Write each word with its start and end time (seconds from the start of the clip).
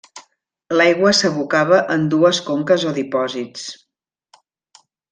L'aigua 0.79 1.11
s'abocava 1.17 1.83
en 1.97 2.09
dues 2.15 2.41
conques 2.49 2.89
o 2.93 2.97
dipòsits. 2.99 3.71